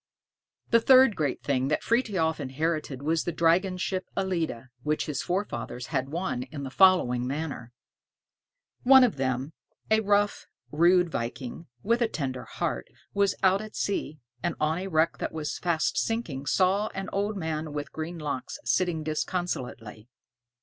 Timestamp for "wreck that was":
14.87-15.59